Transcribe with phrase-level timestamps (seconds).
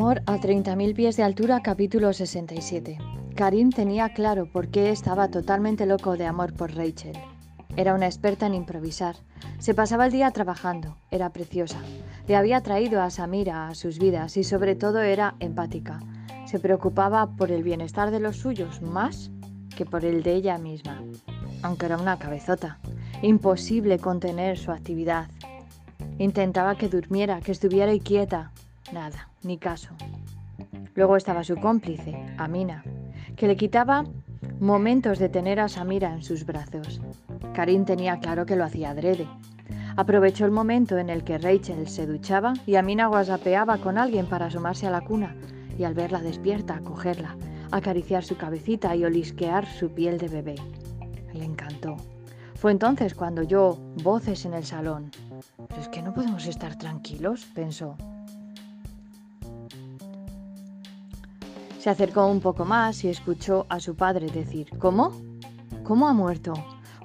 [0.00, 2.96] Amor a 30.000 pies de altura, capítulo 67.
[3.36, 7.18] Karim tenía claro por qué estaba totalmente loco de amor por Rachel.
[7.76, 9.16] Era una experta en improvisar.
[9.58, 10.96] Se pasaba el día trabajando.
[11.10, 11.80] Era preciosa.
[12.26, 16.00] Le había traído a Samira a sus vidas y sobre todo era empática.
[16.46, 19.30] Se preocupaba por el bienestar de los suyos más
[19.76, 21.04] que por el de ella misma.
[21.60, 22.78] Aunque era una cabezota.
[23.20, 25.28] Imposible contener su actividad.
[26.16, 28.50] Intentaba que durmiera, que estuviera quieta.
[28.92, 29.90] Nada, ni caso.
[30.94, 32.82] Luego estaba su cómplice, Amina,
[33.36, 34.04] que le quitaba
[34.58, 37.00] momentos de tener a Samira en sus brazos.
[37.54, 39.28] Karim tenía claro que lo hacía adrede.
[39.96, 44.46] Aprovechó el momento en el que Rachel se duchaba y Amina guasapeaba con alguien para
[44.46, 45.36] asomarse a la cuna
[45.78, 47.36] y al verla despierta, cogerla,
[47.70, 50.54] acariciar su cabecita y olisquear su piel de bebé.
[51.32, 51.96] Le encantó.
[52.56, 55.10] Fue entonces cuando oyó voces en el salón.
[55.68, 57.96] Pero es que no podemos estar tranquilos, pensó.
[61.80, 65.12] Se acercó un poco más y escuchó a su padre decir, ¿Cómo?
[65.82, 66.52] ¿Cómo ha muerto?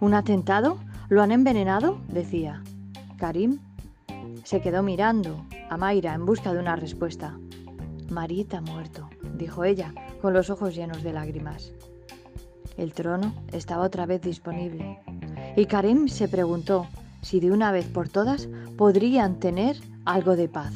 [0.02, 0.80] ¿Un atentado?
[1.08, 1.98] ¿Lo han envenenado?
[2.10, 2.62] decía.
[3.18, 3.60] Karim
[4.44, 7.40] se quedó mirando a Mayra en busca de una respuesta.
[8.10, 11.72] Marita ha muerto, dijo ella, con los ojos llenos de lágrimas.
[12.76, 15.00] El trono estaba otra vez disponible,
[15.56, 16.86] y Karim se preguntó
[17.22, 20.74] si de una vez por todas podrían tener algo de paz.